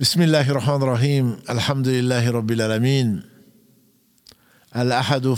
بسم 0.00 0.22
الله 0.22 0.50
الرحمن 0.50 0.82
الرحيم 0.82 1.36
الحمد 1.50 1.88
لله 1.88 2.30
رب 2.30 2.50
العالمين 2.50 3.22
الأحد 4.76 5.36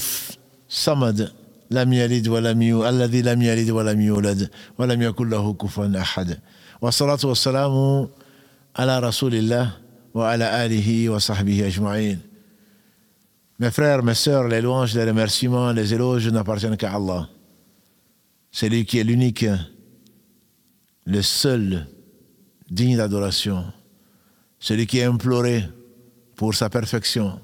الصمد 0.68 1.32
لم 1.70 1.92
يلد 1.92 2.28
ولم 2.28 2.62
يولد 2.62 2.94
الذي 2.94 3.22
لم 3.22 3.42
يلد 3.42 3.70
ولم 3.70 4.00
يولد 4.00 4.50
ولم 4.78 5.02
يكن 5.02 5.28
له 5.28 5.54
كفوا 5.54 6.00
أحد 6.00 6.38
والصلاة 6.80 7.18
والسلام 7.24 8.08
على 8.76 8.98
رسول 8.98 9.34
الله 9.34 9.72
وعلى 10.14 10.66
آله 10.66 11.08
وصحبه 11.10 11.66
أجمعين 11.66 12.18
Mes 13.58 13.70
frères, 13.70 14.02
mes 14.02 14.14
sœurs, 14.14 14.48
les 14.48 14.62
louanges, 14.62 14.94
les 14.94 15.04
remerciements, 15.04 15.72
les 15.72 15.92
éloges 15.92 16.28
n'appartiennent 16.28 16.76
qu'à 16.78 16.94
Allah. 16.94 17.28
C'est 18.52 18.70
lui 18.70 18.84
qui 18.86 18.98
est 18.98 19.04
l'unique, 19.04 19.46
le 21.04 21.22
seul 21.22 21.86
digne 22.70 22.96
d'adoration. 22.96 23.64
Celui 24.66 24.88
qui 24.88 24.98
est 24.98 25.04
imploré 25.04 25.62
pour 26.34 26.52
sa 26.52 26.68
perfection, 26.68 27.38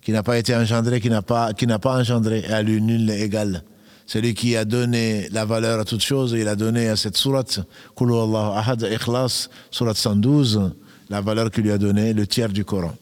qui 0.00 0.12
n'a 0.12 0.22
pas 0.22 0.38
été 0.38 0.54
engendré, 0.54 1.00
qui 1.00 1.10
n'a 1.10 1.22
pas, 1.22 1.52
qui 1.52 1.66
n'a 1.66 1.80
engendré, 1.84 2.44
à 2.44 2.62
lui 2.62 2.80
nul 2.80 3.10
égal. 3.10 3.64
Celui 4.06 4.32
qui 4.32 4.56
a 4.56 4.64
donné 4.64 5.28
la 5.32 5.44
valeur 5.44 5.80
à 5.80 5.84
toute 5.84 6.02
chose, 6.02 6.36
il 6.38 6.46
a 6.46 6.54
donné 6.54 6.88
à 6.88 6.94
cette 6.94 7.16
sourate, 7.16 7.58
Kulu 7.96 8.14
Allah 8.14 8.58
Ahad 8.58 8.82
Ikhlas, 8.92 9.48
sourate 9.72 9.96
112, 9.96 10.70
la 11.10 11.20
valeur 11.20 11.50
qu'il 11.50 11.64
lui 11.64 11.72
a 11.72 11.78
donnée, 11.78 12.12
le 12.12 12.28
tiers 12.28 12.50
du 12.50 12.64
Coran. 12.64 12.94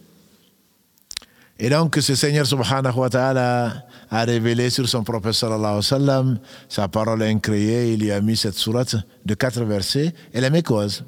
Et 1.59 1.69
donc, 1.69 1.98
ce 2.01 2.15
Seigneur 2.15 2.47
subhanahu 2.47 2.97
wa 2.97 3.11
ta'ala 3.11 3.84
a 4.11 4.25
révélé 4.25 4.70
sur 4.70 4.89
son 4.89 5.05
prophète 5.05 5.34
sa 5.34 6.89
parole 6.89 7.23
incréée, 7.23 7.93
il 7.93 8.01
lui 8.01 8.11
a 8.11 8.23
mis 8.23 8.39
cette 8.39 8.55
sourate 8.55 8.97
de 9.27 9.34
quatre 9.34 9.62
versets, 9.65 10.15
elle 10.33 10.45
est 10.45 10.51
mécoise. 10.51 11.05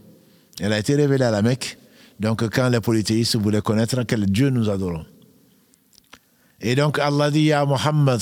Elle 0.61 0.75
a 0.75 0.79
été 0.79 0.97
révélée 0.97 1.25
à 1.25 1.31
la 1.31 1.41
Mecque, 1.41 1.79
donc, 2.21 2.49
quand 2.51 2.69
les 2.69 2.81
polythéistes 2.81 3.37
voulaient 3.37 3.61
connaître 3.61 4.03
quel 4.03 4.27
Dieu 4.27 4.51
nous 4.51 4.69
adorons. 4.69 5.07
Et 6.61 6.75
donc, 6.75 6.99
Allah 6.99 7.31
dit 7.31 7.53
à 7.53 7.65
Muhammad, 7.65 8.21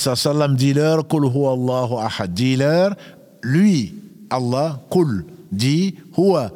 dis-leur, 0.57 1.09
Kul 1.09 1.25
huwa 1.25 1.53
Allahu 1.53 1.95
ahad. 2.05 2.35
Dis-leur, 2.35 2.95
lui, 3.43 3.95
Allah, 4.29 4.83
Kul, 4.91 5.25
dit, 5.51 5.95
huwa, 6.17 6.53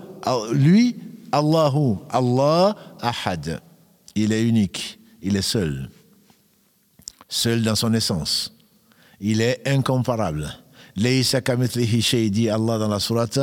lui, 0.52 0.96
Allahu, 1.32 1.96
Allah, 2.10 2.76
ahad. 3.00 3.62
Il 4.14 4.32
est 4.32 4.42
unique, 4.42 4.98
il 5.22 5.36
est 5.36 5.42
seul. 5.42 5.88
Seul 7.28 7.62
dans 7.62 7.76
son 7.76 7.94
essence. 7.94 8.52
Il 9.20 9.40
est 9.40 9.66
incomparable. 9.66 10.52
Laysa 10.96 11.40
kamithlihi 11.40 12.30
dit 12.30 12.50
Allah 12.50 12.76
dans 12.76 12.88
la 12.88 12.98
sourate 12.98 13.38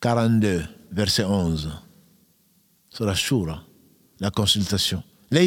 42, 0.00 0.64
verset 0.90 1.24
11 1.24 1.70
sur 2.94 3.04
la 3.04 3.14
shura, 3.14 3.62
la 4.20 4.30
consultation. 4.30 5.02
Et 5.32 5.38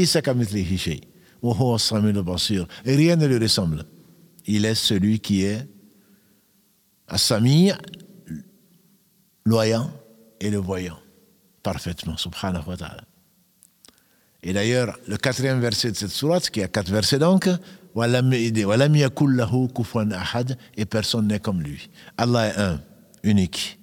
rien 2.95 3.15
ne 3.15 3.25
lui 3.25 3.37
ressemble. 3.37 3.85
Il 4.45 4.65
est 4.65 4.75
celui 4.75 5.19
qui 5.19 5.43
est 5.43 5.65
Assami, 7.07 7.71
loyant 9.45 9.89
et 10.41 10.49
le 10.49 10.57
voyant 10.57 10.99
parfaitement, 11.63 12.17
subhanahu 12.17 12.67
wa 12.67 12.75
ta'ala. 12.75 13.03
Et 14.43 14.51
d'ailleurs, 14.51 14.97
le 15.07 15.15
quatrième 15.17 15.61
verset 15.61 15.91
de 15.91 15.95
cette 15.95 16.11
sourate, 16.11 16.49
qui 16.49 16.61
a 16.61 16.67
quatre 16.67 16.91
versets 16.91 17.19
donc, 17.19 17.47
et 20.77 20.85
personne 20.85 21.27
n'est 21.27 21.39
comme 21.39 21.61
lui. 21.61 21.89
Allah 22.17 22.47
est 22.47 22.59
un, 22.59 22.81
unique. 23.23 23.79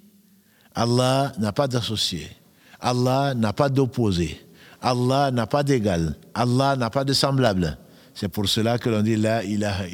Allah 0.75 1.33
n'a 1.39 1.51
pas 1.51 1.67
d'associé. 1.67 2.29
Allah 2.85 3.33
n'a 3.33 3.51
pas 3.51 3.67
d'opposé. 3.67 4.39
Allah 4.79 5.31
n'a 5.31 5.47
pas 5.47 5.63
d'égal. 5.63 6.15
Allah 6.35 6.75
n'a 6.75 6.91
pas 6.91 7.03
de 7.03 7.13
semblable. 7.13 7.79
C'est 8.13 8.29
pour 8.29 8.47
cela 8.47 8.77
que 8.77 8.89
l'on 8.89 9.01
dit 9.01 9.15
La 9.15 9.43
ilaha 9.43 9.87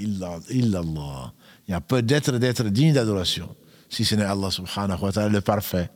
illallah. 0.50 1.32
Il 1.68 1.72
y 1.72 1.74
a 1.74 1.80
peu 1.80 2.02
d'être 2.02 2.34
d'être 2.38 2.66
digne 2.66 2.92
d'adoration, 2.92 3.48
si 3.90 4.04
ce 4.04 4.16
n'est 4.16 4.26
Allah 4.26 4.52
subhanahu 4.52 5.00
wa 5.02 5.12
ta'ala, 5.14 5.30
le 5.30 5.40
parfait. 5.40 5.90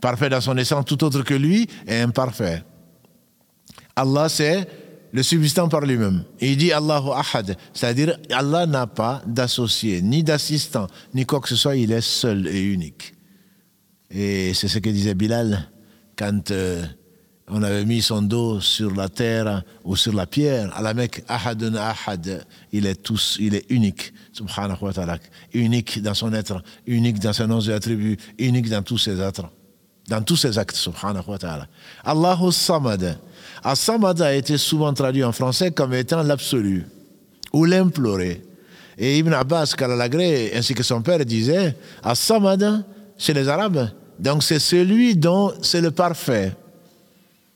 Parfait 0.00 0.30
dans 0.30 0.40
son 0.40 0.56
essence, 0.56 0.86
tout 0.86 1.04
autre 1.04 1.20
que 1.22 1.34
lui 1.34 1.68
est 1.86 2.00
imparfait. 2.00 2.64
Allah, 3.94 4.30
c'est 4.30 4.66
le 5.12 5.22
subsistant 5.22 5.68
par 5.68 5.82
lui-même. 5.82 6.24
Il 6.40 6.56
dit 6.56 6.72
Allahu 6.72 7.10
Ahad, 7.14 7.58
c'est-à-dire 7.74 8.16
Allah 8.30 8.64
n'a 8.64 8.86
pas 8.86 9.20
d'associé, 9.26 10.00
ni 10.00 10.24
d'assistant, 10.24 10.86
ni 11.12 11.26
quoi 11.26 11.40
que 11.40 11.48
ce 11.50 11.56
soit, 11.56 11.76
il 11.76 11.92
est 11.92 12.00
seul 12.00 12.46
et 12.48 12.62
unique. 12.62 13.12
Et 14.10 14.54
c'est 14.54 14.68
ce 14.68 14.78
que 14.78 14.88
disait 14.88 15.14
Bilal 15.14 15.68
quand 16.16 16.50
euh, 16.50 16.84
on 17.48 17.62
avait 17.62 17.84
mis 17.84 18.02
son 18.02 18.22
dos 18.22 18.60
sur 18.60 18.94
la 18.94 19.08
terre 19.08 19.62
ou 19.84 19.96
sur 19.96 20.14
la 20.14 20.26
pierre, 20.26 20.74
à 20.76 20.82
la 20.82 20.94
Mecque, 20.94 21.24
Ahad, 21.28 22.46
il 22.72 22.86
est 22.86 23.02
tous, 23.02 23.36
il 23.40 23.54
est 23.54 23.70
unique, 23.70 24.12
subhanahu 24.32 24.78
wa 24.80 24.92
ta'ala, 24.92 25.18
unique 25.52 26.00
dans 26.02 26.14
son 26.14 26.32
être, 26.32 26.62
unique 26.86 27.18
dans 27.18 27.32
ses 27.32 27.46
noms 27.46 27.60
et 27.60 27.72
attributs, 27.72 28.16
unique 28.38 28.68
dans 28.68 28.82
tous 28.82 28.98
ses 28.98 29.20
êtres, 29.20 29.50
dans 30.08 30.22
tous 30.22 30.36
ses 30.36 30.56
actes, 30.58 30.76
subhanahu 30.76 31.24
wa 31.26 31.38
ta'ala. 31.38 31.66
Allahu 32.04 32.52
Samad. 32.52 33.18
As-Samad 33.64 34.20
a 34.22 34.34
été 34.34 34.56
souvent 34.58 34.92
traduit 34.92 35.24
en 35.24 35.32
français 35.32 35.70
comme 35.70 35.94
étant 35.94 36.22
l'absolu 36.22 36.86
ou 37.52 37.64
l'imploré. 37.64 38.42
Et 38.98 39.18
Ibn 39.18 39.32
Abbas, 39.32 39.74
Kalalagré, 39.76 40.52
ainsi 40.54 40.74
que 40.74 40.82
son 40.82 41.02
père 41.02 41.24
disaient, 41.24 41.76
As-Samad, 42.02 42.84
chez 43.18 43.34
les 43.34 43.48
Arabes, 43.48 43.90
donc 44.18 44.42
c'est 44.42 44.58
celui 44.58 45.16
dont 45.16 45.52
c'est 45.62 45.80
le 45.80 45.90
parfait. 45.90 46.54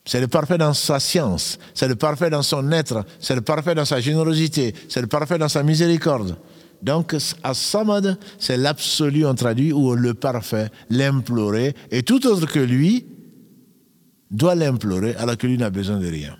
C'est 0.04 0.20
le 0.20 0.28
parfait 0.28 0.56
dans 0.56 0.72
sa 0.72 1.00
science, 1.00 1.58
c'est 1.74 1.88
le 1.88 1.96
parfait 1.96 2.30
dans 2.30 2.42
son 2.42 2.70
être, 2.70 3.04
c'est 3.18 3.34
le 3.34 3.40
parfait 3.40 3.74
dans 3.74 3.84
sa 3.84 4.00
générosité, 4.00 4.72
c'est 4.88 5.00
le 5.00 5.08
parfait 5.08 5.36
dans 5.36 5.48
sa 5.48 5.64
miséricorde. 5.64 6.36
Donc, 6.80 7.16
As-Samad, 7.42 8.16
c'est 8.38 8.56
l'absolu, 8.56 9.26
on 9.26 9.34
traduit, 9.34 9.72
ou 9.72 9.96
le 9.96 10.14
parfait, 10.14 10.68
l'implorer, 10.90 11.74
et 11.90 12.04
tout 12.04 12.24
autre 12.28 12.46
que 12.46 12.60
lui 12.60 13.06
doit 14.30 14.54
l'implorer, 14.54 15.16
alors 15.16 15.36
que 15.36 15.48
lui 15.48 15.58
n'a 15.58 15.70
besoin 15.70 15.98
de 15.98 16.06
rien. 16.06 16.36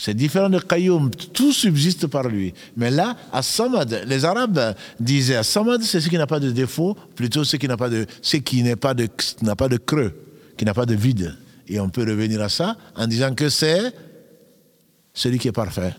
C'est 0.00 0.14
différent 0.14 0.48
de 0.48 0.60
Qayyum, 0.60 1.10
tout 1.10 1.52
subsiste 1.52 2.06
par 2.06 2.28
lui. 2.28 2.54
Mais 2.76 2.88
là, 2.90 3.16
As-Samad, 3.32 4.04
les 4.06 4.24
Arabes 4.24 4.76
disaient 5.00 5.34
As-Samad, 5.34 5.82
c'est 5.82 6.00
ce 6.00 6.08
qui 6.08 6.16
n'a 6.16 6.28
pas 6.28 6.38
de 6.38 6.52
défaut, 6.52 6.96
plutôt 7.16 7.42
ce 7.42 7.56
qui 7.56 7.66
n'a 7.66 7.76
pas 7.76 7.90
de, 7.90 8.06
ce 8.22 8.36
qui 8.36 8.62
n'a 8.62 8.76
pas 8.76 8.94
de 8.94 9.76
creux, 9.76 10.14
qui 10.56 10.64
n'a 10.64 10.72
pas 10.72 10.86
de 10.86 10.94
vide. 10.94 11.36
Et 11.66 11.80
on 11.80 11.88
peut 11.88 12.02
revenir 12.02 12.40
à 12.40 12.48
ça 12.48 12.76
en 12.94 13.08
disant 13.08 13.34
que 13.34 13.48
c'est 13.48 13.92
celui 15.12 15.38
qui 15.38 15.48
est 15.48 15.52
parfait. 15.52 15.94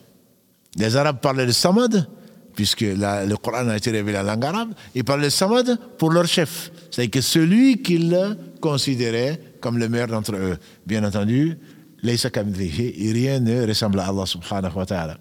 Les 0.78 0.96
Arabes 0.96 1.20
parlaient 1.20 1.46
de 1.46 1.52
Samad, 1.52 2.08
puisque 2.56 2.82
le 2.82 3.36
Coran 3.36 3.68
a 3.68 3.76
été 3.76 3.92
révélé 3.92 4.18
en 4.18 4.24
langue 4.24 4.46
arabe, 4.46 4.70
ils 4.96 5.04
parlaient 5.04 5.26
de 5.26 5.30
Samad 5.30 5.78
pour 5.98 6.12
leur 6.12 6.26
chef. 6.26 6.72
C'est-à-dire 6.90 7.12
que 7.12 7.22
celui 7.22 7.82
qu'ils 7.82 8.18
considéraient 8.62 9.42
comme 9.60 9.78
le 9.78 9.90
meilleur 9.90 10.08
d'entre 10.08 10.36
eux. 10.36 10.58
Bien 10.86 11.04
entendu, 11.04 11.58
et 12.04 13.12
rien 13.12 13.40
ne 13.40 13.68
ressemble 13.68 14.00
à 14.00 14.08
Allah 14.08 14.26
subhanahu 14.26 14.76
wa 14.76 14.86
ta'ala. 14.86 15.18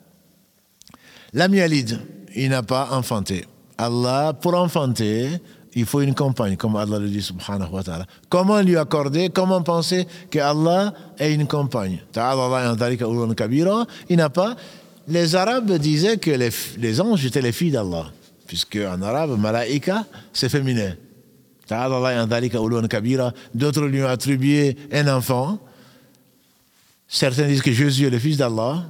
Il 2.35 2.51
n'a 2.51 2.63
pas 2.63 2.89
enfanté. 2.93 3.45
Allah, 3.77 4.33
pour 4.41 4.55
enfanter, 4.55 5.29
il 5.75 5.87
faut 5.87 6.01
une 6.01 6.15
compagne, 6.15 6.57
comme 6.57 6.77
Allah 6.77 6.99
le 6.99 7.09
dit 7.09 7.23
subhanahu 7.23 7.71
wa 7.73 7.83
ta'ala. 7.83 8.07
Comment 8.29 8.61
lui 8.61 8.77
accorder, 8.77 9.31
comment 9.31 9.63
penser 9.63 10.07
que 10.31 10.39
Allah 10.39 10.93
est 11.19 11.33
une 11.33 11.47
compagne 11.47 12.01
Il 14.09 14.17
n'a 14.17 14.31
pas. 14.31 14.57
Les 15.07 15.35
Arabes 15.35 15.73
disaient 15.79 16.19
que 16.19 16.31
les, 16.31 16.51
les 16.79 17.01
anges 17.01 17.25
étaient 17.25 17.41
les 17.41 17.53
filles 17.53 17.71
d'Allah, 17.71 18.07
puisque 18.47 18.77
en 18.77 19.01
arabe, 19.01 19.39
malaika, 19.39 20.05
c'est 20.33 20.49
féminin. 20.49 20.95
D'autres 23.55 23.87
lui 23.87 24.03
ont 24.03 24.09
attribué 24.09 24.77
un 24.93 25.09
enfant, 25.09 25.59
Certains 27.09 27.47
disent 27.47 27.63
que 27.63 27.73
Jésus 27.73 28.07
est 28.07 28.11
le 28.11 28.19
Fils 28.19 28.37
d'Allah, 28.37 28.85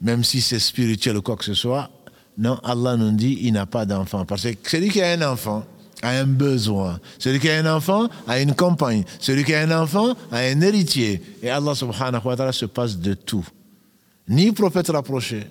même 0.00 0.24
si 0.24 0.40
c'est 0.40 0.58
spirituel 0.58 1.18
ou 1.18 1.22
quoi 1.22 1.36
que 1.36 1.44
ce 1.44 1.54
soit. 1.54 1.90
Non, 2.38 2.58
Allah 2.64 2.96
nous 2.96 3.12
dit 3.12 3.36
qu'il 3.36 3.52
n'a 3.52 3.66
pas 3.66 3.84
d'enfant. 3.84 4.24
Parce 4.24 4.42
que 4.42 4.68
celui 4.68 4.88
qui 4.88 5.02
a 5.02 5.10
un 5.10 5.22
enfant 5.22 5.64
a 6.02 6.10
un 6.10 6.24
besoin. 6.24 6.98
Celui 7.18 7.40
qui 7.40 7.50
a 7.50 7.58
un 7.58 7.76
enfant 7.76 8.08
a 8.26 8.40
une 8.40 8.54
compagne. 8.54 9.04
Celui 9.18 9.44
qui 9.44 9.54
a 9.54 9.60
un 9.60 9.82
enfant 9.82 10.14
a 10.30 10.38
un 10.38 10.60
héritier. 10.60 11.20
Et 11.42 11.50
Allah 11.50 11.74
subhanahu 11.74 12.24
wa 12.24 12.36
ta'ala 12.36 12.52
se 12.52 12.64
passe 12.66 12.96
de 12.96 13.14
tout. 13.14 13.46
Ni 14.28 14.52
prophète 14.52 14.88
rapproché, 14.88 15.46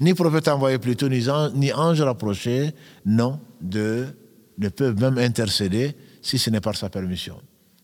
ni 0.00 0.14
prophète 0.14 0.48
envoyé 0.48 0.78
plutôt, 0.78 1.08
ni 1.08 1.28
ange, 1.28 1.52
ni 1.54 1.72
ange 1.72 2.00
rapproché, 2.00 2.70
non, 3.04 3.38
ne 3.60 4.68
peuvent 4.68 4.98
même 4.98 5.18
intercéder 5.18 5.94
si 6.22 6.38
ce 6.38 6.48
n'est 6.50 6.60
par 6.60 6.76
sa 6.76 6.88
permission. 6.88 7.36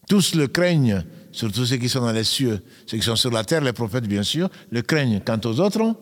Tous 0.09 0.35
le 0.35 0.47
craignent 0.47 1.05
surtout 1.37 1.67
ceux 1.67 1.77
qui 1.77 1.89
sont 1.89 2.01
dans 2.01 2.13
les 2.13 2.25
cieux, 2.25 2.61
ceux 2.87 2.97
qui 2.97 3.05
sont 3.05 3.15
sur 3.15 3.31
la 3.31 3.45
terre, 3.45 3.61
les 3.61 3.75
prophètes 3.75 4.07
bien 4.09 4.23
sûr, 4.23 4.49
le 4.71 4.83
craignent. 4.83 5.21
Quant 5.25 5.39
aux 5.45 5.61
autres, 5.61 5.95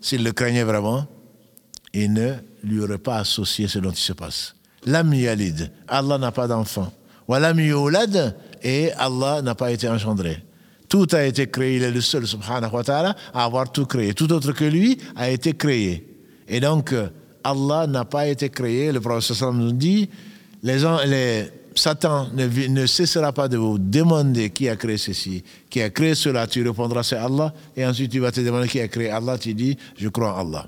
s'ils 0.00 0.22
le 0.22 0.32
craignaient 0.32 0.64
vraiment, 0.64 1.06
ils 1.94 2.12
ne 2.12 2.34
lui 2.62 2.80
auraient 2.80 2.98
pas 2.98 3.18
associé 3.18 3.68
ce 3.68 3.78
dont 3.78 3.90
il 3.90 3.96
se 3.96 4.12
passe. 4.12 4.54
L'âme 4.84 5.14
yalid, 5.14 5.72
Allah 5.88 6.18
n'a 6.18 6.30
pas 6.30 6.46
d'enfant. 6.46 6.92
Walam 7.26 7.58
yulad, 7.58 8.36
et 8.62 8.92
Allah 8.92 9.40
n'a 9.42 9.54
pas 9.54 9.72
été 9.72 9.88
engendré. 9.88 10.42
Tout 10.88 11.06
a 11.12 11.24
été 11.24 11.46
créé, 11.46 11.76
il 11.76 11.82
est 11.82 11.90
le 11.90 12.02
seul, 12.02 12.26
subhanahu 12.26 12.70
wa 12.70 12.84
ta'ala, 12.84 13.16
à 13.32 13.44
avoir 13.44 13.72
tout 13.72 13.86
créé. 13.86 14.12
Tout 14.12 14.30
autre 14.30 14.52
que 14.52 14.64
lui 14.64 14.98
a 15.16 15.30
été 15.30 15.54
créé. 15.54 16.06
Et 16.46 16.60
donc, 16.60 16.94
Allah 17.42 17.86
n'a 17.86 18.04
pas 18.04 18.26
été 18.26 18.50
créé. 18.50 18.92
Le 18.92 19.00
prophète 19.00 19.40
nous 19.40 19.72
dit, 19.72 20.10
les 20.62 20.84
Satan 21.74 22.28
ne, 22.34 22.86
cessera 22.86 23.32
pas 23.32 23.48
de 23.48 23.56
vous 23.56 23.78
demander 23.78 24.50
qui 24.50 24.68
a 24.68 24.76
créé 24.76 24.98
ceci, 24.98 25.42
qui 25.70 25.80
a 25.80 25.90
créé 25.90 26.14
cela. 26.14 26.46
Tu 26.46 26.66
répondras 26.66 27.02
c'est 27.02 27.16
Allah. 27.16 27.52
Et 27.76 27.84
ensuite 27.84 28.10
tu 28.10 28.20
vas 28.20 28.32
te 28.32 28.40
demander 28.40 28.68
qui 28.68 28.80
a 28.80 28.88
créé 28.88 29.10
Allah. 29.10 29.38
Tu 29.38 29.54
dis 29.54 29.76
je 29.96 30.08
crois 30.08 30.34
en 30.34 30.48
Allah. 30.48 30.66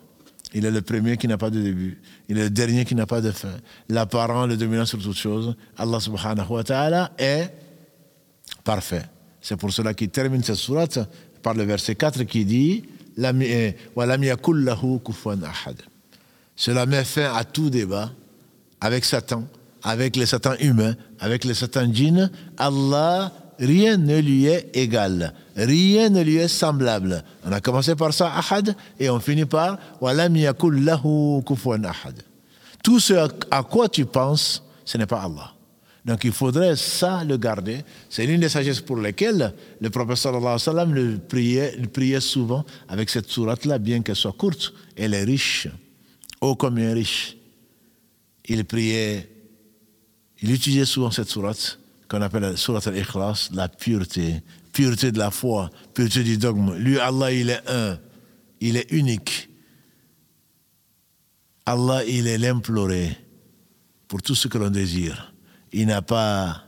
Il 0.55 0.65
est 0.65 0.71
le 0.71 0.83
premier 0.83 1.17
qui 1.17 1.27
n'a 1.27 1.37
pas 1.37 1.51
de 1.51 1.61
début. 1.61 2.01
Il 2.29 2.39
est 2.39 2.45
le 2.45 2.51
dernier 2.51 2.85
qui 2.85 2.95
n'a 2.95 3.07
pas 3.07 3.21
de 3.21 3.33
fin. 3.33 3.57
L'apparent, 3.89 4.47
le 4.47 4.57
dominant 4.57 4.87
sur 4.87 5.03
toutes 5.03 5.17
choses. 5.17 5.57
Allah 5.77 5.99
subhanahu 5.99 6.47
wa 6.49 6.63
ta'ala 6.63 7.13
est 7.19 7.51
parfait. 8.63 9.03
C'est 9.41 9.57
pour 9.57 9.73
cela 9.73 9.93
qu'il 9.93 10.11
termine 10.11 10.43
cette 10.43 10.55
sourate 10.57 10.99
par 11.43 11.55
le 11.55 11.65
verset 11.65 11.97
4 11.97 12.23
qui 12.23 12.45
dit 12.45 12.85
eh, 13.19 13.77
Cela 16.57 16.87
met 16.87 17.05
fin 17.05 17.35
à 17.35 17.45
tout 17.45 17.69
débat 17.69 18.11
avec 18.81 19.05
Satan 19.05 19.45
avec 19.85 20.17
les 20.17 20.27
satans 20.27 20.57
humains, 20.61 20.97
avec 21.21 21.45
les 21.45 21.55
satans 21.55 21.93
djinns, 21.95 22.31
Allah, 22.57 23.31
rien 23.59 23.99
ne 23.99 24.19
lui 24.19 24.47
est 24.47 24.71
égal, 24.75 25.35
rien 25.55 26.09
ne 26.09 26.23
lui 26.23 26.37
est 26.37 26.49
semblable. 26.49 27.23
On 27.45 27.53
a 27.53 27.61
commencé 27.61 27.95
par 27.95 28.13
ça, 28.15 28.33
ahad, 28.35 28.75
et 28.99 29.11
on 29.11 29.21
finit 29.21 29.45
par 29.45 29.79
walam 30.01 30.35
lahu 30.35 31.43
kufuwan 31.47 31.85
ahad. 31.85 32.23
Tout 32.83 32.99
ce 32.99 33.29
à 33.51 33.63
quoi 33.63 33.89
tu 33.89 34.07
penses, 34.07 34.65
ce 34.85 34.97
n'est 34.99 35.07
pas 35.07 35.23
Allah. 35.23 35.53
Donc 36.05 36.25
il 36.25 36.33
faudrait 36.33 36.77
ça 36.77 37.25
le 37.25 37.37
garder. 37.39 37.79
C'est 38.11 38.27
l'une 38.27 38.41
des 38.41 38.51
sagesses 38.51 38.81
pour 38.81 38.97
lesquelles 38.97 39.55
le 39.81 39.91
prophète 39.91 40.17
sallallahu 40.17 40.43
alayhi 40.43 40.55
wa 40.55 40.59
sallam 40.59 40.95
le 40.95 41.19
priait, 41.19 41.77
le 41.79 41.89
priait 41.89 42.21
souvent 42.21 42.65
avec 42.89 43.09
cette 43.09 43.29
sourate-là, 43.29 43.79
bien 43.79 44.03
qu'elle 44.03 44.17
soit 44.17 44.33
courte. 44.33 44.75
Elle 44.97 45.15
est 45.15 45.25
riche, 45.25 45.69
ô 46.41 46.57
combien 46.57 46.93
riche. 46.93 47.37
Il 48.47 48.67
priait 48.67 49.34
il 50.45 50.51
utilisait 50.51 50.85
souvent 50.85 51.11
cette 51.11 51.31
sourate 51.31 51.79
qu'on 52.07 52.21
appelle 52.21 52.43
la 52.43 52.57
sourate 52.57 52.87
al-Ikhlas, 52.87 53.49
la 53.55 53.67
pureté, 53.67 54.43
pureté 54.75 55.11
de 55.11 55.19
la 55.19 55.31
foi, 55.31 55.71
pureté 55.95 56.23
du 56.23 56.37
dogme. 56.37 56.75
Lui, 56.75 56.99
Allah, 56.99 57.33
il 57.33 57.49
est 57.49 57.63
un, 57.67 57.99
il 58.61 58.77
est 58.77 58.93
unique. 58.93 59.49
Allah, 61.65 62.05
il 62.05 62.27
est 62.27 62.37
l'imploré 62.37 63.17
pour 64.07 64.21
tout 64.21 64.35
ce 64.35 64.47
que 64.47 64.59
l'on 64.59 64.69
désire. 64.69 65.33
Il 65.73 65.87
n'a 65.87 66.03
pas 66.03 66.63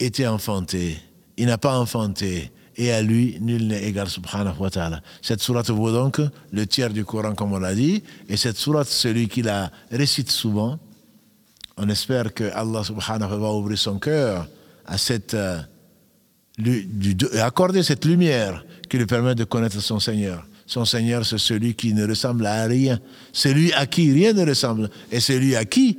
été 0.00 0.26
enfanté, 0.26 0.96
il 1.36 1.44
n'a 1.44 1.58
pas 1.58 1.78
enfanté, 1.78 2.50
et 2.76 2.92
à 2.92 3.02
lui, 3.02 3.36
nul 3.42 3.66
n'est 3.66 3.84
égal, 3.84 4.08
subhanahu 4.08 4.56
wa 4.58 4.70
ta'ala. 4.70 5.02
Cette 5.20 5.42
sourate 5.42 5.68
vaut 5.68 5.92
donc 5.92 6.18
le 6.50 6.66
tiers 6.66 6.90
du 6.90 7.04
Coran, 7.04 7.34
comme 7.34 7.52
on 7.52 7.58
l'a 7.58 7.74
dit, 7.74 8.02
et 8.26 8.38
cette 8.38 8.56
sourate, 8.56 8.88
celui 8.88 9.28
qui 9.28 9.42
la 9.42 9.70
récite 9.90 10.30
souvent, 10.30 10.78
on 11.76 11.88
espère 11.88 12.32
que 12.32 12.44
Allah 12.52 12.84
subhanahu 12.84 13.30
wa 13.32 13.36
va 13.36 13.52
ouvrir 13.52 13.78
son 13.78 13.98
cœur 13.98 14.48
à 14.86 14.98
cette, 14.98 15.34
euh, 15.34 15.60
accorder 17.42 17.82
cette 17.82 18.04
lumière 18.04 18.64
qui 18.88 18.98
lui 18.98 19.06
permet 19.06 19.34
de 19.34 19.44
connaître 19.44 19.80
son 19.80 19.98
Seigneur. 19.98 20.46
Son 20.66 20.84
Seigneur, 20.84 21.26
c'est 21.26 21.38
celui 21.38 21.74
qui 21.74 21.92
ne 21.92 22.06
ressemble 22.06 22.46
à 22.46 22.64
rien, 22.64 22.98
celui 23.32 23.72
à 23.72 23.86
qui 23.86 24.12
rien 24.12 24.32
ne 24.32 24.46
ressemble, 24.46 24.88
et 25.10 25.20
celui 25.20 25.56
à 25.56 25.64
qui 25.64 25.98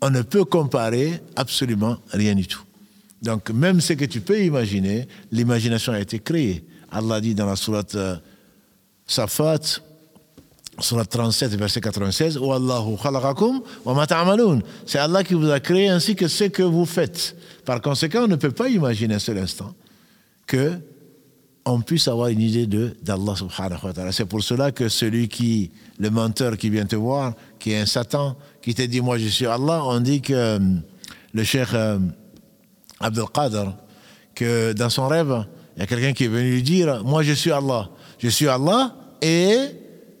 on 0.00 0.10
ne 0.10 0.22
peut 0.22 0.44
comparer 0.44 1.20
absolument 1.36 1.98
rien 2.12 2.34
du 2.34 2.46
tout. 2.46 2.62
Donc, 3.22 3.50
même 3.50 3.80
ce 3.80 3.94
que 3.94 4.04
tu 4.04 4.20
peux 4.20 4.40
imaginer, 4.42 5.08
l'imagination 5.32 5.92
a 5.92 6.00
été 6.00 6.18
créée. 6.18 6.64
Allah 6.90 7.20
dit 7.20 7.34
dans 7.34 7.46
la 7.46 7.56
sourate 7.56 7.94
euh, 7.94 8.16
Safat, 9.06 9.80
Surat 10.78 11.06
37, 11.06 11.54
verset 11.54 11.80
96, 11.80 12.38
C'est 14.86 14.98
Allah 14.98 15.24
qui 15.24 15.34
vous 15.34 15.50
a 15.50 15.60
créé 15.60 15.88
ainsi 15.88 16.14
que 16.14 16.28
ce 16.28 16.44
que 16.44 16.62
vous 16.62 16.84
faites. 16.84 17.34
Par 17.64 17.80
conséquent, 17.80 18.24
on 18.24 18.28
ne 18.28 18.36
peut 18.36 18.50
pas 18.50 18.68
imaginer 18.68 19.14
un 19.14 19.18
seul 19.18 19.38
instant 19.38 19.72
que 20.46 20.72
on 21.64 21.80
puisse 21.80 22.06
avoir 22.06 22.28
une 22.28 22.40
idée 22.40 22.66
d'Allah 23.02 23.34
wa. 23.42 24.12
C'est 24.12 24.26
pour 24.26 24.42
cela 24.42 24.70
que 24.70 24.88
celui 24.88 25.28
qui, 25.28 25.72
le 25.98 26.10
menteur 26.10 26.56
qui 26.56 26.70
vient 26.70 26.86
te 26.86 26.94
voir, 26.94 27.32
qui 27.58 27.72
est 27.72 27.80
un 27.80 27.86
Satan, 27.86 28.36
qui 28.62 28.72
te 28.72 28.82
dit 28.82 29.00
moi 29.00 29.18
je 29.18 29.26
suis 29.26 29.46
Allah, 29.46 29.82
on 29.84 29.98
dit 29.98 30.20
que 30.20 30.60
le 31.32 31.44
cheikh 31.44 31.74
euh, 31.74 31.98
Abdel 33.00 33.24
que 34.34 34.72
dans 34.74 34.90
son 34.90 35.08
rêve, 35.08 35.44
il 35.76 35.80
y 35.80 35.82
a 35.82 35.86
quelqu'un 35.86 36.12
qui 36.12 36.24
est 36.24 36.28
venu 36.28 36.52
lui 36.52 36.62
dire 36.62 37.02
moi 37.02 37.22
je 37.22 37.32
suis 37.32 37.50
Allah. 37.50 37.88
Je 38.18 38.28
suis 38.28 38.46
Allah 38.46 38.94
et 39.20 39.56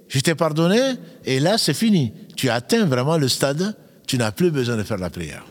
je 0.08 0.20
t'ai 0.20 0.34
pardonné 0.34 0.80
et 1.24 1.40
là 1.40 1.58
c'est 1.58 1.74
fini. 1.74 2.12
Tu 2.36 2.50
atteins 2.50 2.86
vraiment 2.86 3.16
le 3.16 3.28
stade, 3.28 3.76
tu 4.06 4.18
n'as 4.18 4.32
plus 4.32 4.50
besoin 4.50 4.76
de 4.76 4.82
faire 4.82 4.98
la 4.98 5.10
prière. 5.10 5.44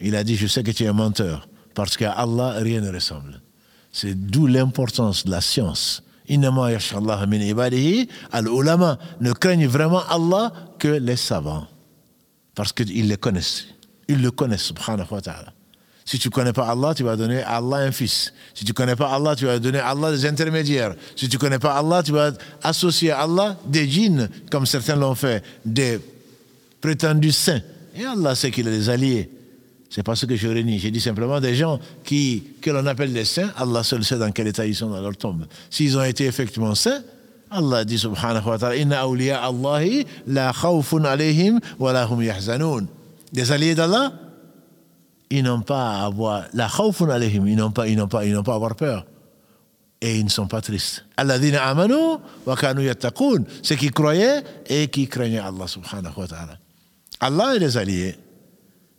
Il 0.00 0.14
a 0.14 0.24
dit, 0.24 0.36
je 0.36 0.46
sais 0.46 0.62
que 0.62 0.70
tu 0.70 0.84
es 0.84 0.86
un 0.86 0.92
menteur, 0.92 1.48
parce 1.74 1.96
qu'à 1.96 2.12
Allah, 2.12 2.58
rien 2.58 2.80
ne 2.80 2.92
ressemble. 2.92 3.40
C'est 3.92 4.14
d'où 4.14 4.46
l'importance 4.46 5.24
de 5.24 5.30
la 5.30 5.40
science. 5.40 6.02
Al-ulama 8.32 8.98
ne 9.20 9.32
craignent 9.32 9.66
vraiment 9.66 10.02
Allah 10.08 10.52
que 10.78 10.88
les 10.88 11.16
savants. 11.16 11.66
Parce 12.54 12.72
qu'ils 12.72 13.08
le 13.08 13.16
connaissent. 13.16 13.64
Ils 14.08 14.20
le 14.20 14.30
connaissent, 14.30 14.64
subhanahu 14.64 15.06
wa 15.10 15.20
ta'ala. 15.20 15.52
Si 16.08 16.18
tu 16.18 16.28
ne 16.28 16.32
connais 16.32 16.54
pas 16.54 16.66
Allah, 16.66 16.94
tu 16.94 17.02
vas 17.02 17.16
donner 17.16 17.42
à 17.42 17.56
Allah 17.56 17.76
un 17.76 17.92
fils. 17.92 18.32
Si 18.54 18.64
tu 18.64 18.70
ne 18.70 18.74
connais 18.74 18.96
pas 18.96 19.12
Allah, 19.14 19.36
tu 19.36 19.44
vas 19.44 19.58
donner 19.58 19.78
à 19.78 19.88
Allah 19.88 20.10
des 20.10 20.24
intermédiaires. 20.24 20.94
Si 21.14 21.28
tu 21.28 21.36
ne 21.36 21.38
connais 21.38 21.58
pas 21.58 21.74
Allah, 21.76 22.02
tu 22.02 22.12
vas 22.12 22.30
associer 22.62 23.10
à 23.10 23.24
Allah 23.24 23.58
des 23.66 23.86
djinns, 23.86 24.30
comme 24.50 24.64
certains 24.64 24.96
l'ont 24.96 25.14
fait, 25.14 25.44
des 25.66 26.00
prétendus 26.80 27.32
saints. 27.32 27.60
Et 27.94 28.06
Allah 28.06 28.34
sait 28.34 28.50
qu'il 28.50 28.66
a 28.68 28.70
des 28.70 28.88
alliés. 28.88 29.28
C'est 29.90 30.02
pas 30.02 30.16
ce 30.16 30.24
que 30.24 30.34
je 30.34 30.48
renie. 30.48 30.78
J'ai 30.78 30.90
dit 30.90 31.00
simplement 31.02 31.42
des 31.42 31.54
gens 31.54 31.78
qui, 32.04 32.42
que 32.62 32.70
l'on 32.70 32.86
appelle 32.86 33.12
des 33.12 33.26
saints, 33.26 33.50
Allah 33.58 33.82
seul 33.82 34.02
sait 34.02 34.16
dans 34.16 34.32
quel 34.32 34.46
état 34.46 34.64
ils 34.64 34.74
sont 34.74 34.88
dans 34.88 35.02
leur 35.02 35.14
tombe. 35.14 35.44
S'ils 35.68 35.98
ont 35.98 36.04
été 36.04 36.24
effectivement 36.24 36.74
saints, 36.74 37.02
Allah 37.50 37.84
dit 37.84 37.98
subhanahu 37.98 38.48
wa 38.48 38.56
ta'ala, 38.56 38.76
Inna 38.76 39.02
awliya 39.02 39.44
Allahi 39.44 40.06
la 40.26 40.54
khawfun 40.54 41.04
alayhim 41.04 41.60
wa 41.78 41.92
lahum 41.92 42.22
yahzanun. 42.22 42.86
Des 43.30 43.52
alliés 43.52 43.74
d'Allah, 43.74 44.10
ils 45.30 45.42
n'ont 45.42 45.60
pas 45.60 46.00
à 46.00 46.06
avoir 46.06 46.44
la 46.54 46.68
ils 46.68 47.56
n'ont 47.56 47.70
pas, 47.70 47.86
ils 47.86 47.96
n'ont 47.96 48.08
pas, 48.08 48.24
ils 48.24 48.32
n'ont 48.32 48.42
pas 48.42 48.54
avoir 48.54 48.74
peur. 48.74 49.04
Et 50.00 50.18
ils 50.18 50.24
ne 50.24 50.30
sont 50.30 50.46
pas 50.46 50.60
tristes. 50.60 51.04
Alladhina 51.16 51.64
amanu 51.66 52.18
wa 52.46 52.56
kanu 52.56 52.84
yattaqun. 52.84 53.44
Ceux 53.62 53.74
qui 53.74 53.90
croyaient 53.90 54.42
et 54.68 54.88
qui 54.88 55.08
craignaient 55.08 55.40
Allah 55.40 55.66
subhanahu 55.66 56.12
wa 56.16 56.26
ta'ala. 56.26 56.58
Allah 57.20 57.56
est 57.56 57.58
les 57.58 57.76
alliés. 57.76 58.16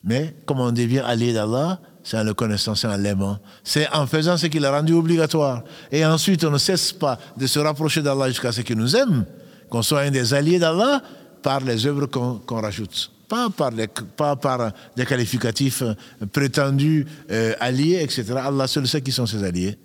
Mais 0.04 0.36
comme 0.46 0.60
on 0.60 0.72
devient 0.72 1.00
allié 1.00 1.34
d'Allah, 1.34 1.80
c'est 2.04 2.18
en 2.18 2.24
le 2.24 2.34
connaissant, 2.34 2.76
c'est 2.76 2.88
en 2.88 2.98
l'aimant. 2.98 3.40
C'est 3.64 3.90
en 3.94 4.08
faisant 4.08 4.36
ce 4.36 4.48
qu'il 4.48 4.66
a 4.66 4.72
rendu 4.72 4.94
obligatoire. 4.94 5.64
Et 5.92 6.06
ensuite, 6.06 6.44
on 6.44 6.52
ne 6.52 6.58
cesse 6.58 6.92
pas 6.92 7.18
de 7.38 7.48
se 7.48 7.60
rapprocher 7.60 8.02
d'Allah 8.02 8.28
jusqu'à 8.28 8.52
ce 8.52 8.62
qu'il 8.62 8.78
nous 8.78 8.96
aime, 8.96 9.26
qu'on 9.70 9.82
soit 9.82 10.02
un 10.02 10.12
des 10.12 10.34
alliés 10.34 10.60
d'Allah 10.60 11.02
par 11.42 11.62
les 11.62 11.86
œuvres 11.86 12.08
qu'on 12.08 12.62
rajoute 12.62 13.12
pas 13.30 13.50
par, 13.50 13.72
les, 13.72 13.88
pas 13.88 14.36
par 14.36 14.74
des 14.98 15.06
qualificatifs 15.06 15.84
euh, 15.84 15.94
prétendus 16.34 17.06
euh, 17.32 17.54
alliés, 17.60 18.00
etc. 18.02 18.26
Allah 18.44 18.68
seul 18.68 18.88
sait 18.88 19.02
qui 19.02 19.12
sont 19.12 19.28
ses 19.28 19.44
alliés. 19.44 19.78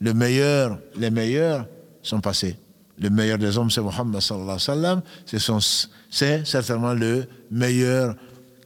Le 0.00 0.14
meilleur, 0.14 0.78
les 0.96 1.10
meilleurs 1.10 1.66
sont 2.02 2.20
passés. 2.20 2.56
Le 2.98 3.10
meilleur 3.10 3.38
des 3.38 3.58
hommes, 3.58 3.70
c'est 3.70 3.82
Muhammad 3.82 4.20
sallallahu 4.20 4.58
alayhi 4.66 5.02
wa 5.26 5.60
sallam. 5.60 5.82
C'est 6.10 6.46
certainement 6.46 6.94
le 6.94 7.24
meilleur 7.50 8.14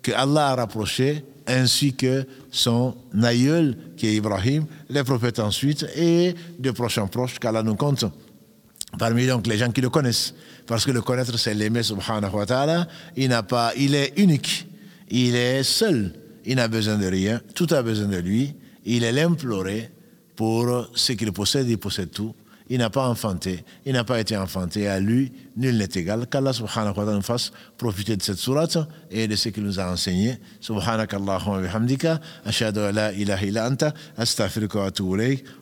que 0.03 0.13
Allah 0.13 0.49
a 0.49 0.55
rapproché, 0.57 1.25
ainsi 1.47 1.95
que 1.95 2.27
son 2.51 2.95
aïeul, 3.23 3.77
qui 3.97 4.09
est 4.09 4.15
Ibrahim, 4.15 4.67
les 4.91 5.05
prophètes 5.05 5.39
ensuite, 5.39 5.87
et 5.97 6.35
de 6.59 6.71
proches 6.71 6.99
en 6.99 7.07
proches 7.07 7.39
qu'Allah 7.39 7.63
nous 7.63 7.77
compte. 7.77 8.05
Parmi 8.99 9.27
donc 9.27 9.47
les 9.47 9.59
gens 9.59 9.71
qui 9.71 9.81
le 9.81 9.91
connaissent. 9.91 10.35
Parce 10.67 10.85
que 10.85 10.91
le 10.91 11.03
connaître, 11.03 11.39
c'est 11.39 11.55
l'aimer, 11.55 11.83
subhanahu 11.83 12.35
wa 12.35 12.47
ta'ala. 12.47 12.89
Il 13.17 13.29
n'a 13.29 13.43
pas, 13.43 13.73
il 13.77 13.95
est 13.95 14.15
unique. 14.17 14.67
Il 15.11 15.35
est 15.35 15.63
seul. 15.63 16.13
Il 16.45 16.57
n'a 16.57 16.69
besoin 16.69 16.97
de 16.97 17.07
rien. 17.07 17.41
Tout 17.55 17.67
a 17.71 17.83
besoin 17.83 18.07
de 18.07 18.19
lui. 18.19 18.55
Il 18.85 19.05
est 19.05 19.13
l'imploré 19.13 19.91
pour 20.35 20.89
ce 20.95 21.13
qu'il 21.13 21.33
possède. 21.33 21.69
Il 21.69 21.79
possède 21.79 22.11
tout. 22.11 22.35
Il 22.69 22.79
n'a 22.79 22.91
pas 22.91 23.09
enfanté, 23.09 23.65
il 23.85 23.93
n'a 23.93 24.03
pas 24.03 24.19
été 24.19 24.37
enfanté. 24.37 24.89
À 24.89 24.99
lui, 24.99 25.33
nul 25.57 25.77
n'est 25.77 25.89
égal. 25.95 26.27
Qu'Allah 26.27 26.53
subhanahu 26.53 26.89
wa 26.89 26.95
ta'ala 26.95 27.13
nous 27.13 27.23
fasse 27.23 27.53
profiter 27.79 28.17
de 28.17 28.23
cette 28.23 28.39
sourate 28.39 28.77
et 29.11 29.29
de 29.29 29.37
ce 29.37 29.51
qu'il 29.51 29.63
nous 29.63 29.79
a 29.79 29.91
enseigné. 29.91 30.39
Subhanak 30.61 31.15
Allahumma 31.15 31.61
bihamdika. 31.61 32.21
Ashhadu 32.45 32.81
an 32.81 32.93
la 32.93 33.13
ilaha 33.13 33.45
illa 33.47 33.67
anta. 33.67 33.95
Astaghfiruka 34.19 34.79
wa 34.79 34.87
atubu. 34.87 35.17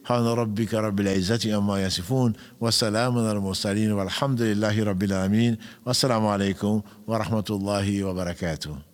Hana 0.04 0.34
rabbika 0.34 0.80
rabbil 0.80 1.08
izzati 1.08 1.52
amma 1.52 1.80
yasifun. 1.80 2.32
Wa 2.58 2.70
salamun 2.70 3.26
al 3.26 3.40
mursalin. 3.40 3.92
Walhamdulillahi 3.92 4.84
rabbil 4.84 5.12
alamin. 5.12 5.56
Wassalamu 5.84 6.32
alaikum 6.32 6.82
wa 7.06 7.18
rahmatullahi 7.18 8.02
wa 8.02 8.14
barakatuh. 8.14 8.93